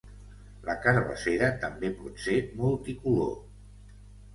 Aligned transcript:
La 0.69 0.75
carbassera 0.85 1.51
també 1.67 1.95
pot 2.01 2.19
ser 2.27 2.37
multicolor. 2.63 3.35